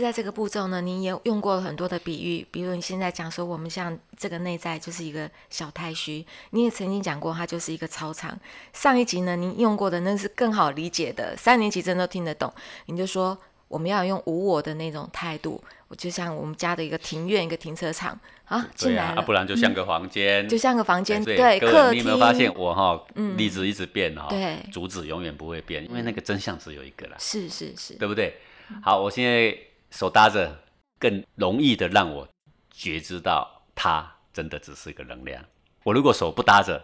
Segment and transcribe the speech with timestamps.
[0.00, 8.38] 师在这个步骤呢，您也用过了很多的比喻，比如你现在讲说我们像这个内在就是一个小太虚，你也曾经讲过它就是一个操场。
[8.72, 12.52] 上一集呢，您用过的那是更好理解的，三年级真的都听得懂。
[12.86, 13.36] 你就说
[13.68, 21.94] 我们要用无我的那种态度，我就像我们家的一个庭院、一个停车场啊，进来了，不然就像个房间，就像个房间，对，客厅。
[21.94, 23.00] 你有没有发现我哈，
[23.36, 28.38] 例子一直变哈，对，主旨永远不会变，因为那个真相只有一个啦，是是是，对不对？
[28.82, 29.56] 好，我现在
[29.90, 30.56] 手搭着，
[30.98, 32.28] 更容易的让我
[32.70, 35.44] 觉知到它真的只是一个能量。
[35.84, 36.82] 我如果手不搭着，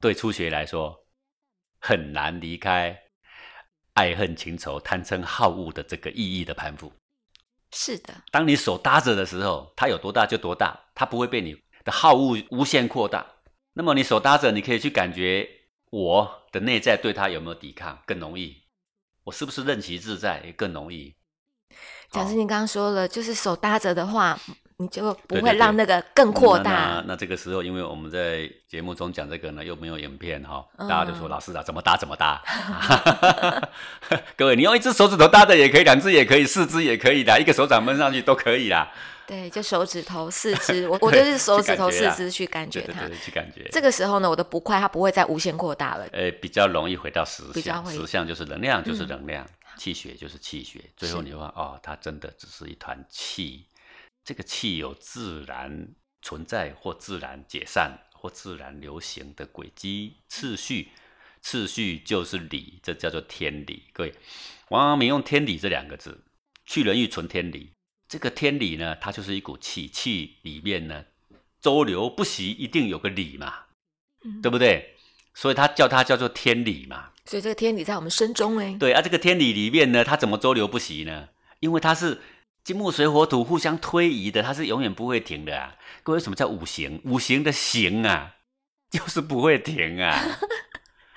[0.00, 1.04] 对初学来说
[1.78, 2.98] 很难离开
[3.94, 6.92] 爱恨情仇、贪嗔好恶的这个意义的攀附。
[7.72, 13.26] 是的，当你手搭着的时候，它有多大就多大，它不会被你的好恶无限扩大。
[13.72, 15.48] 那么你手搭着，你可以去感觉
[15.90, 18.62] 我的内在对它有没有抵抗，更容易。
[19.24, 21.14] 我是不是任其自在也更容易？
[22.12, 24.38] 假设你刚刚说了，就是手搭着的话，
[24.76, 27.02] 你就不会让那个更扩大。
[27.06, 32.42] 那这个时候，因为我们在节目中讲这个呢，又没有影片哈，大家就说老师啊，怎么搭怎么搭。
[34.36, 38.92] 各位，你用一只手指头搭的也可以，两只也可以，四只也可以的，一个手掌闷上去都可以啦。
[39.24, 43.66] 对，就手指头四 肢，我我就是手指头四肢去感觉它，去感觉。
[43.72, 46.04] 这个时候呢，我的不快它不会再无限扩大了。
[46.12, 49.46] 呃，比较容易回到实相，实相就是能量，就是能量，
[49.82, 50.80] 气血就是气血。
[50.96, 53.66] 最后你会哦，它真的只是一团气，
[54.22, 55.88] 这个气有自然
[56.20, 60.90] 存在或自然解散或自然流行的轨迹次序，
[61.40, 63.82] 次序就是理，这叫做天理。
[63.92, 64.14] 各位，
[64.68, 66.22] 王阳明用天理这两个字，
[66.64, 67.72] 去人欲存天理。
[68.06, 71.04] 这个天理呢，它就是一股气，气里面呢
[71.60, 73.64] 周流不息，一定有个理嘛，
[74.40, 74.94] 对不对？
[75.34, 77.11] 所以他叫它叫做天理嘛。
[77.24, 78.76] 所以这个天理在我们身中哎。
[78.78, 81.28] 对啊，这个天理里面呢，它怎么周流不息呢？
[81.60, 82.20] 因为它是
[82.64, 85.74] 金木水火土互相推移的，它是永远不会停的啊。
[86.02, 87.00] 各位，什么叫五行？
[87.04, 88.34] 五行的行啊，
[88.90, 90.20] 就是不会停啊，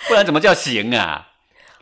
[0.08, 1.30] 不然怎么叫行啊？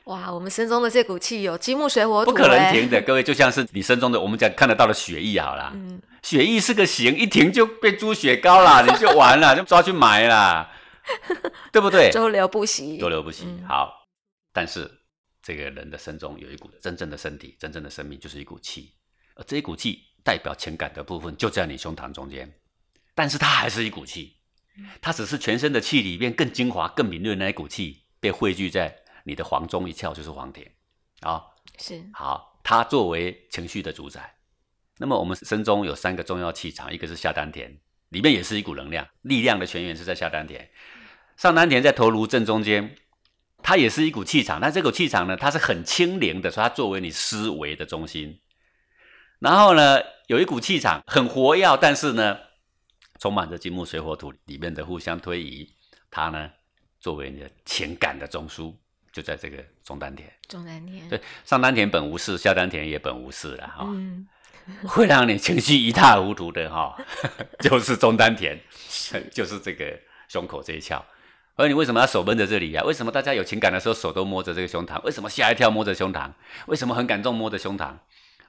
[0.06, 3.02] 哇，我们身中的这股气有金木水火土，不可能停的。
[3.02, 10.70] 各位，就像是你身中的我们讲看得到的血液好了，嗯，血液是个行，一停就被猪血糕啦，你就完了，就抓去埋啦，
[11.72, 12.10] 对不对？
[12.12, 13.46] 周流不息，周流不息。
[13.66, 14.03] 好，
[14.54, 14.90] 但是
[15.42, 18.94] 这个人的身中有一股真正的身体，真正的生命就是一股气，
[19.36, 22.54] 而这一股气代表情感的部分就在你胸膛中间，
[23.14, 24.38] 但是它还是一股气，
[25.02, 29.04] 它只是全身的气里面更精华、更敏锐的那一股气被汇聚在。
[29.26, 30.70] 你的黄中一窍就是黄田，
[31.22, 31.42] 啊，
[31.80, 34.36] 是好，它作为情绪的主宰。
[34.98, 40.70] 那么我们身中有三个重要气场，一个是下丹田，里面也是一股能量，力量的泉源是在下丹田。
[41.38, 42.98] 上丹田在头颅正中间，
[43.64, 44.60] 它也是一股气场。
[44.60, 48.40] 那这股气场呢，它是很清灵的，所以它作为你思维的中心。
[49.40, 52.38] 然后呢，有一股气场很活跃，但是呢，
[53.20, 55.74] 充满着金木水火土里面的互相推移。
[56.12, 56.52] 它呢，
[57.00, 58.76] 作为你的情感的中枢。
[59.12, 63.88] 就在这个中丹田，中丹田对上丹田本无事，下丹田也本无事了哈，
[64.88, 66.98] 会让你情绪一塌糊涂的哈，
[67.62, 68.60] 就是中丹田，
[69.32, 69.86] 就是这个
[70.28, 71.00] 胸口这一窍。
[71.56, 72.82] 而你为什么要手闷在这里呀？
[72.84, 75.02] 为什么大家有情感的时候手都摸着这个胸膛？
[75.04, 76.32] 为什么吓一跳摸着胸膛？
[76.68, 77.94] 为什么很感动摸着胸膛？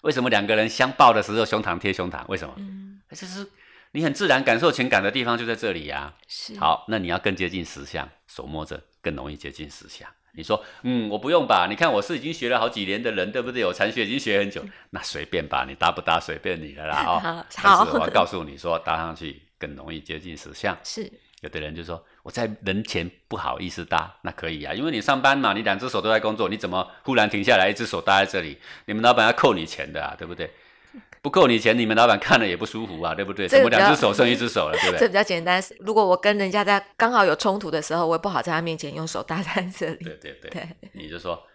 [0.00, 2.25] 为什么两个人相抱的时候胸膛贴胸膛？
[2.28, 2.54] 为什么？
[2.56, 3.47] 嗯，这是
[3.93, 6.14] 你很自然感受情感的地方就在这里呀。
[6.28, 10.09] 是好，那你要更接近实相，手摸着更容易接近实相。
[10.37, 11.66] 你说，嗯，我不用吧？
[11.70, 13.64] 你看我是已经学了好几年的人，对不对？
[13.64, 17.44] 我禅学已经学很久，那随便吧，你搭不搭随便你了啦 哦。
[17.56, 20.76] 好， 我要告诉你说，搭上去更容易接近实相。
[20.82, 21.12] 是，
[21.43, 28.58] 有的人就说我在人前不好意思搭，那可以啊，因为你上班嘛，你两只手都在工作，你怎么忽然停下来，一只手搭在这里？
[28.86, 30.50] 你们老板要扣你钱的啊，对不对？
[31.20, 33.46] 不扣你钱，你们老板看了也不舒服啊，对不对？
[33.46, 35.00] 怎么两只手剩一只手了，对不对？
[35.00, 35.62] 这比较简单。
[35.81, 40.04] 如果我跟人家在刚好有冲突的时候，我也不好在他面前用手搭在这里。
[40.04, 41.46] 对对对，你就说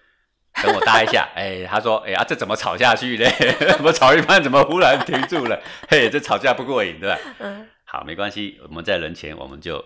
[0.61, 1.27] 等我搭一下。
[1.35, 3.27] 哎，他说，哎呀，这怎么吵下去嘞？
[3.75, 5.59] 怎么吵一半，怎么忽然停住了？
[5.87, 7.17] 嘿，这吵架不过瘾，对吧？
[7.39, 7.67] 嗯。
[7.85, 9.83] 好，没关系，我们在人前我们就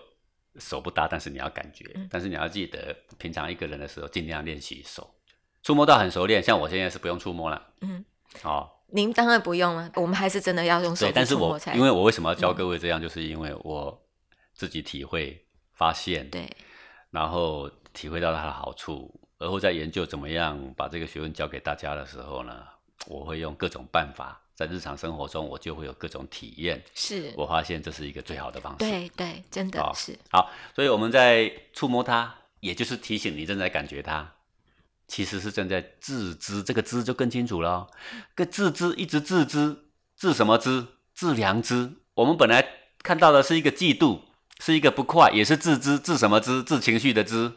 [0.58, 5.14] 手不搭，但是你要感觉，但是你要记得，平常一个人的时候尽量练习手，
[5.62, 6.42] 触摸到很熟练。
[6.42, 7.70] 像我现在是不用触摸了。
[7.80, 8.04] 嗯。
[8.42, 8.70] 哦。
[8.88, 14.06] 您当然不用了，我们还是真的要用手但是我因为我为什么要教各位这样，就是因为我
[14.52, 16.48] 自己体会发现，对，
[17.10, 22.62] 然后体会到它的好处，而后在研究怎么样把这个学问教给大家的时候呢，
[23.08, 26.82] 我会用各种办法，在日常生活中我就会有各种体验。
[26.94, 28.78] 是我发现这是一个最好的方式。
[28.78, 30.50] 对对，真的是好。
[30.74, 34.32] 所以我们在触摸它，也就是提醒你正在感觉它。
[35.06, 37.88] 其实是正在自知，这个知就更清楚了。
[38.34, 39.76] 个自知一直自知，
[40.16, 40.86] 自什么知？
[41.14, 41.92] 自良知。
[42.14, 42.66] 我们本来
[43.02, 44.20] 看到的是一个嫉妒，
[44.60, 46.62] 是一个不快，也是自知，自什么知？
[46.62, 47.52] 自情绪的知。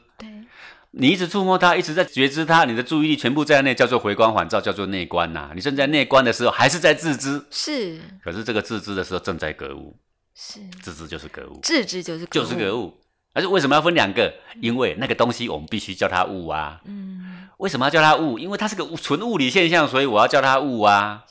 [0.97, 1.07] 对。
[1.07, 5.51] 你一直触摸它，一直在觉知它，你的注意力全部在内，叫做回光返照，叫做内观呐。
[5.53, 7.45] 你正在内观的时候，还是在自知。
[7.51, 7.99] 是。
[8.23, 9.95] 可是这个自知的时候，正在格物。
[10.35, 10.59] 是。
[10.81, 11.59] 自知就是格物。
[11.61, 12.97] 自知就是就是格物。
[13.33, 14.33] 而且为什么要分两个？
[14.61, 16.81] 因为那个东西我们必须叫它物啊。
[16.85, 17.47] 嗯。
[17.57, 18.39] 为什么要叫它物？
[18.39, 21.23] 因为它是个纯物理现象，所以我要叫它物啊。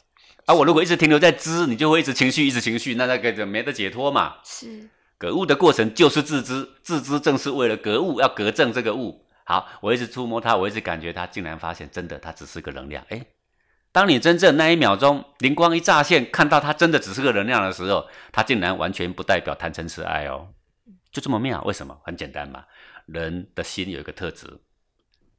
[0.44, 4.34] 啊，我如果一直停留在知，你就会一直情绪，一直情绪，那那个就没得解脱嘛。
[4.44, 4.88] 是。
[5.18, 9.25] 格物的过程就是自知，自知正是为了格物，要格正这个物。
[9.48, 13.04] 好，我一直触摸它，我一直感觉它，竟然发现真的，它只是个能量。
[13.10, 13.24] 哎，
[13.92, 20.48] 当你真正那一秒钟灵光一乍现，看到它真的只是个能量的时候，它竟然完全不代表贪嗔痴爱哦，
[21.12, 21.62] 就这么妙。
[21.62, 21.96] 为什么？
[22.02, 22.64] 很简单嘛，
[23.06, 24.48] 人的心有一个特质，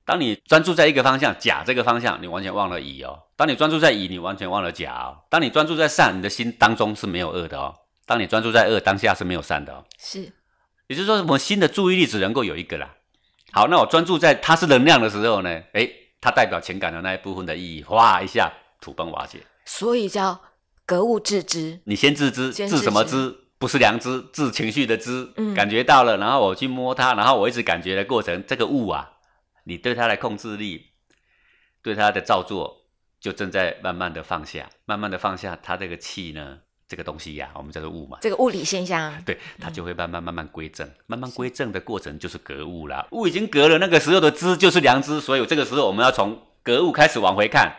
[0.06, 7.76] 当你专注在一个方向，甲这个方向，你完全忘了乙哦；当你专注在乙，你完全忘了甲哦；当你专注在善，你的心当中是没有恶的哦；
[8.06, 9.84] 当你专注在恶，当下是没有善的哦。
[10.00, 10.32] 是，
[10.88, 12.94] 也就是说，我们心的注意力只能够有一个啦。
[13.58, 15.50] 好，那我专注在它是能量的时候呢？
[15.74, 15.90] 哎，
[16.22, 19.40] 它代表情感的那一部分的意义，哗一下土崩瓦解。
[19.66, 20.40] 所以叫
[20.86, 21.80] 格物致知。
[21.86, 23.36] 你先自知，自什么知？
[23.58, 25.34] 不是良知，自情绪的知。
[25.38, 29.14] 嗯，感觉到了，然后我去摸它，然后我一直感觉的过程，这个物啊，
[29.64, 30.92] 你对它的控制力，
[31.82, 32.86] 对它的造作，
[33.20, 36.60] 就正在慢慢的放下，慢慢的放下它这个气呢。
[36.88, 38.18] 这个东西呀，我们叫做物嘛。
[38.22, 43.06] 这个物理现象， 对它就会慢慢慢慢归正，慢慢归正的过程就是格物啦。
[43.12, 47.76] 物已经格了，那个时候的知就是良知，所以这个时候我们要从格物开始往回看，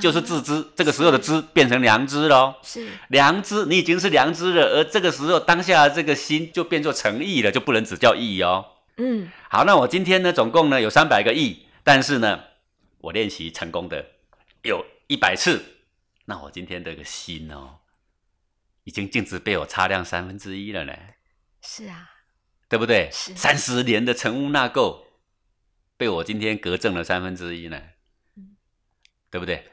[0.00, 0.66] 就是自知。
[0.74, 4.62] 这个时候的知变成良知喽，是良知，你已经是良知了。
[4.62, 8.64] 而这个时候当下这个心就变作诚意了，就不能只叫意哦。
[8.96, 12.40] 嗯，好，那我今天呢，总共呢有三百个意，但是呢，
[13.02, 14.06] 我练习成功的
[14.62, 15.62] 有一百次，
[16.24, 17.80] 那我今天这个心哦。
[18.86, 20.92] 已经净值被我擦亮三分之一了呢。
[21.60, 22.08] 是啊，
[22.68, 23.10] 对不对？
[23.12, 25.04] 是三十年的成屋纳垢，
[25.96, 27.82] 被我今天隔正了三分之一呢。
[29.28, 29.64] 对不对？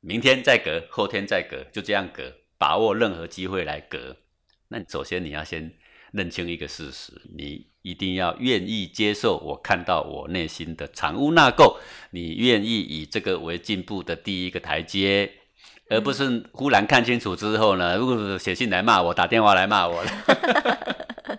[0.00, 4.16] 明天再隔，后天再隔，就这样隔，把握任何机会来隔。
[4.68, 5.76] 那首先你要先
[6.12, 11.76] 认清一个事实，你一定要愿意接受我看到我内心的藏污纳垢，
[12.12, 15.40] 你愿意以这个为进步的第一个台阶。
[15.88, 21.38] 而不是忽然看清楚之后呢，如果写信来骂我，打电话来骂我了，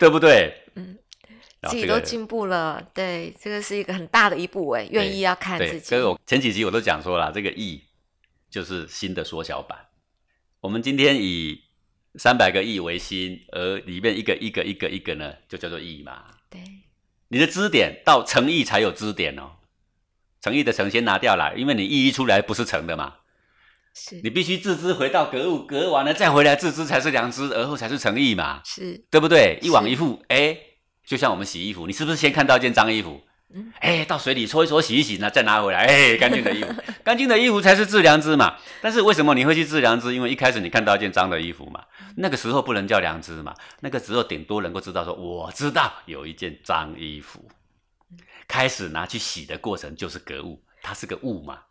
[0.00, 0.52] 对不对？
[0.74, 0.98] 嗯，
[1.68, 5.86] 自己都进步了，对，这个是一个很大的一步哎，愿意要看自己。
[5.86, 7.82] 所以我前几集我都讲说了，这个亿
[8.50, 9.78] 就是新的缩小版。
[10.60, 11.62] 我们今天以
[12.16, 16.24] 三百个亿为心，而里面一个一个一个一个呢，就叫做亿嘛。
[16.50, 16.60] 对，
[17.28, 19.52] 你的支点到成亿才有支点哦。
[20.44, 23.14] 诚意的诚先拿掉了，因为你意义出来不是诚的嘛，
[23.94, 24.20] 是。
[24.22, 29.06] 你必须自知回到格物，格完了再回来自知才是良知，而后才是诚意嘛，是。
[29.10, 29.58] 对不对？
[29.62, 30.54] 一往一复，哎，
[31.06, 33.22] 就像我们洗衣服，你是不是先看到一件脏衣服，
[33.54, 38.56] 嗯，哎，到水里搓一搓，洗一洗，那再拿回来，哎，干净的衣服， 干净的衣服才是自良知嘛。
[38.82, 40.14] 但是为什么你会去自良知？
[40.14, 41.82] 因为一开始你看到一件脏的衣服嘛，
[42.18, 47.42] 那个时候不能叫良知嘛，那个时候顶多能够知道说，我知道有一件脏衣服。
[48.54, 51.64] 开始拿去洗的过程就是格物，它是个物嘛？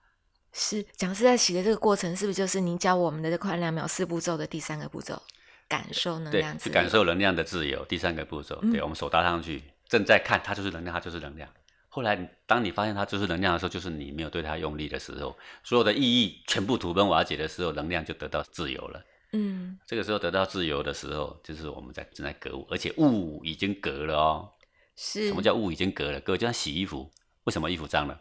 [0.52, 5.22] 是讲是在洗的这个过程，是不是就是您教我们的这快两秒四步骤的第三个步骤？
[5.70, 7.86] 感受能量，对，感受能量的自由。
[7.86, 11.50] 第三个步骤，对我们手搭上去，正在看它就是能量，它就是能量。
[11.88, 19.02] 后来当你发现它就是能量的时候，就是你没有对它用力的时候，所有的意义全部土崩瓦解的时候，能量就得到自由了。
[19.32, 24.50] 嗯，这个时候得到自由的时候，就是我们在正在格物，而且物已经格了哦。
[24.96, 26.20] 是什么叫物已经隔了？
[26.20, 27.12] 隔就像洗衣服，
[27.46, 28.20] 为什么衣服脏了？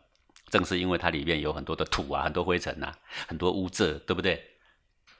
[0.51, 2.93] 正是因为它里面有很多的土啊，很多灰尘呐，
[3.27, 4.43] 很多污渍，对不对？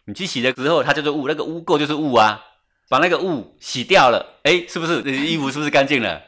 [0.05, 2.45] 你去洗了之后，它就是物，那个污垢就是物啊，
[2.89, 6.23] 把那个物洗掉了，哎，是不是衣服是不是干净了？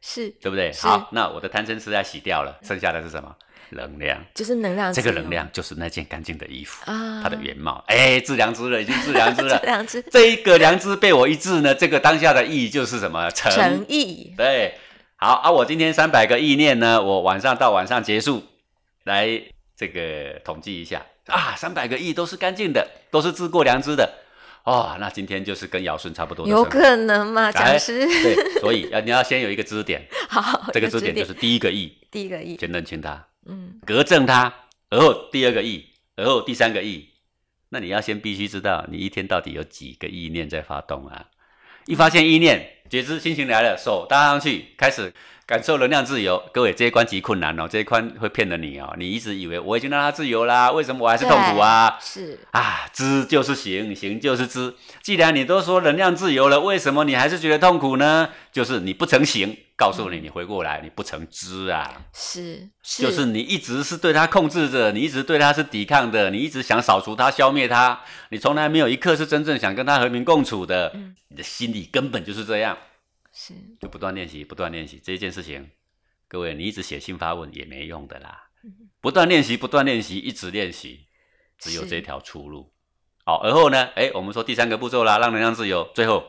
[0.00, 0.72] 是，对不对？
[0.74, 3.36] 好，那我的贪嗔痴在洗掉了，剩下的是什么？
[3.72, 7.82] 能量就是能量，这个能量就是那件干净的衣服啊，它的原貌。
[7.86, 9.60] 哎，治良知了，已经治良知了。
[9.64, 13.30] 良知，这一个良知被我一治呢，这个当下的意义就是什么？
[13.30, 14.34] 诚意。
[14.36, 14.74] 对，
[15.16, 18.42] 好啊，我今天三百个意念呢，我晚上到晚上结束，
[19.04, 19.40] 来
[19.76, 24.10] 这个统计一下啊，三百个亿都是干净的，都是治过良知的。
[24.64, 26.46] 哦，那今天就是跟尧舜差不多。
[26.46, 28.06] 有可能吗，讲师？
[28.06, 30.06] 对，所以要你要先有一个支点。
[30.28, 31.96] 好，这个支点就是第一个亿。
[32.10, 33.24] 第一个亿，先认清它。
[33.46, 34.52] 嗯，隔正它，
[34.90, 37.08] 而后第二个意，而后第三个意。
[37.70, 41.26] 那你要先必须知道，你一天到底有几个意念在发动啊？
[41.86, 45.12] 一发现意念，觉知心情来了，手搭上去，开始。
[45.46, 48.94] 感受能量自由，各位这一关极困难哦，这一关会骗了你哦。
[48.96, 51.98] 你一直以为我已经让它自由啦，为什么我还是痛苦啊？
[52.00, 54.72] 是啊，知就是行，行就是知。
[55.02, 58.28] 既然你都说能量自由了，为什么你还是觉得痛苦呢？
[58.52, 62.04] 就是你不成行，告诉你，你回过来，你不成知啊。
[62.12, 70.92] 是，就是你一直是对他控制着，你一直对他是抵抗的，你一直想扫除他、消灭他，你从来没有一刻是真正想跟他和平共处的。
[70.94, 72.76] 嗯，你的心理根本就是这样。
[73.32, 75.70] 是，就不断练习，不断练习这一件事情。
[76.28, 78.50] 各位，你一直写信发问也没用的啦。
[79.00, 81.06] 不断练习，不断练习，一直练习，
[81.58, 82.70] 只有这条出路。
[83.24, 83.88] 好，而后呢？
[83.94, 85.90] 哎，我们说第三个步骤啦，让能量自由。
[85.94, 86.22] 最后，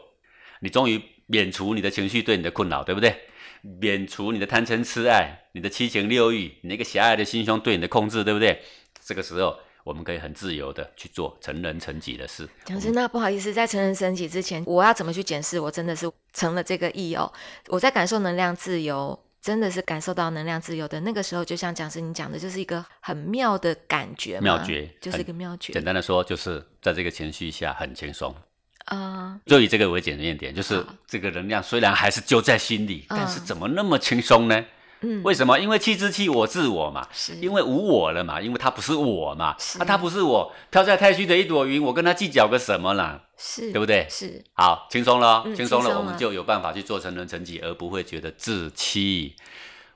[0.62, 3.27] 你终于免除你的情绪对你的困扰，对不对？
[3.62, 8.62] 免除你的贪嗔痴爱，你的七情六欲，你那个狭隘的心胸对你的控制，对不对？
[9.03, 9.56] 这个时候。
[9.84, 12.48] 我们可以很自由的去做成人成己的事。
[12.65, 17.34] 讲师，那不好意思，在成人成己之前，我要怎么去检视我真的是成了这个意哦？
[17.68, 24.39] 我在感受能量自由，真的是感受到能量自由的那个时候，就像讲师你讲的，就是一个很妙的感觉。
[24.39, 25.74] 妙觉就是一个妙觉。
[25.74, 28.36] 简单的说，就是在这个情绪下很轻松
[28.85, 29.39] 啊。
[29.45, 34.65] 就以这个为检验点，就是这个能量虽然还是就在心里，但是怎么那么轻松呢？
[35.03, 35.59] 嗯，为什么？
[35.59, 43.19] 因为气之气，我自我嘛，是因为无我了嘛，因为它不是我嘛，啊，它不是我，飘在太虚的一朵云，我跟他计较个什么啦？
[43.35, 44.05] 是，对不对？
[44.07, 49.35] 是，好，轻松了，轻松了，我们就有办法去做成人成己，而不会觉得自欺。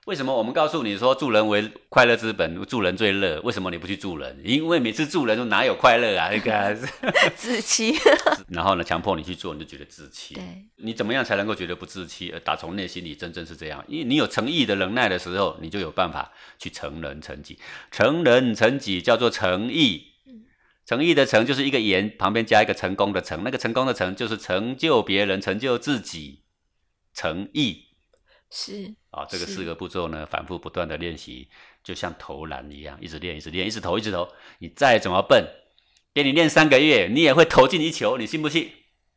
[0.06, 3.42] 为什么我们告诉你说助人为快乐之本，助人最乐？
[3.42, 4.40] 为什么你不去助人？
[4.44, 6.30] 因为每次助人都哪有快乐啊？
[6.32, 6.76] 那个
[7.36, 7.96] 自欺。
[8.50, 10.36] 然后呢，强迫你去做，你就觉得自欺。
[10.36, 10.44] 对，
[10.76, 12.30] 你怎么样才能够觉得不自欺？
[12.32, 17.58] 而打从内心里真正是这样，因为你有诚意的忍耐的时候，你就有办法去成人成己。
[17.90, 20.12] 成人成己叫做诚意。
[20.86, 26.44] 诚意的诚就是一个言旁边加一个成功的成，那个成功的成就是成就别人，成就自己。
[27.12, 27.86] 诚意。
[28.52, 31.48] 是啊，这个四个步骤呢，反复不断的练习，
[31.82, 34.28] 就像投篮一样，一直练，一直练，一直投，一直投。
[34.60, 35.48] 你再怎么笨，
[36.14, 38.70] 给你练三个月，你也会投进一球，你信不信？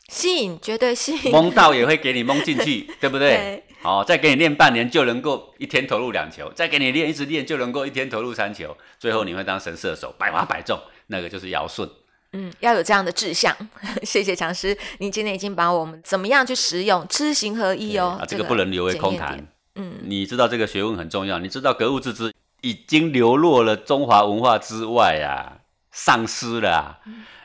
[0.09, 1.19] 信，绝对信。
[1.33, 3.65] 蒙到也会给你蒙进去， 对不对？
[3.83, 8.77] 好，再给你练半年，就能够一天投入两球；再给你练，一直练，就能够一天投入三球。
[9.01, 11.89] 最后你会当神射手，百发百中，那个就是尧舜。
[12.33, 13.57] 嗯，要有这样的志向。
[14.03, 19.47] 谢谢强师，您今天已经把我们怎么样去使用知行合一哦，啊这个不能留为空谈。
[19.79, 26.99] 嗯，你知道这个学问很重要，你知道格物致知已经流落了中华文化之外啊，丧失了，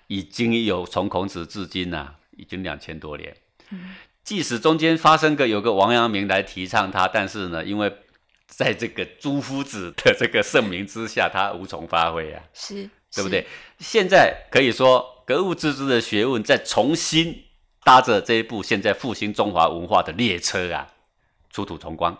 [0.07, 3.35] 已经有从孔子至今呐，已经两千多年。
[3.69, 7.95] 嗯，即使中间发生个有个王阳明来提倡它，但是呢，因为
[8.47, 12.43] 在这个朱夫子的这个盛名之下，他无从发挥啊。
[12.53, 12.89] 是。
[13.15, 13.45] 对不对？
[13.77, 17.43] 现在可以说格物致知的学问在重新
[17.83, 20.87] 搭着这一部现在复兴中华文化的列车啊，
[21.53, 22.17] 出土重光。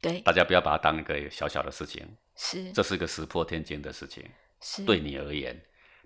[0.00, 4.24] 对，大家不要把它当一个小小的事情，是，这是个石破天惊的事情。
[4.60, 5.60] 是，对你而言，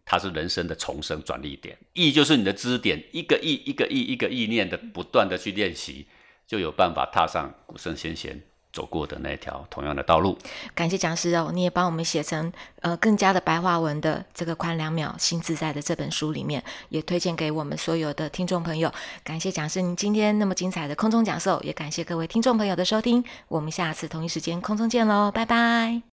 [0.05, 1.77] 它是人生的重生转捩点。
[1.93, 6.07] 意就是你的支点，一个意，一个意，一个意念的不断的去练习，
[6.47, 8.41] 就有办法踏上古圣先贤。
[8.75, 10.37] 走过的那条同样的道路，
[10.75, 18.93] 感谢讲师哦，你也帮我们写成呃更加的白话文的这个宽两秒心自在的这本书里面，也推荐给我们所有的听众朋友。
[19.23, 23.25] 感谢讲师您今天那么精彩的空中讲授，也感谢各位听众朋友的收听。
[23.47, 26.13] 我们下次同一时间空中见喽，拜拜。